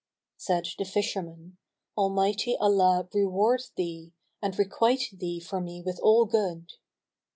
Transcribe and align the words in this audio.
Said 0.37 0.65
the 0.79 0.83
fisherman, 0.85 1.59
Almighty 1.95 2.57
Allah 2.59 3.07
reward 3.13 3.61
thee, 3.77 4.13
and 4.41 4.57
requite 4.57 5.09
thee 5.13 5.39
for 5.39 5.61
me 5.61 5.83
with 5.85 5.99
all 6.01 6.25
good!" 6.25 6.71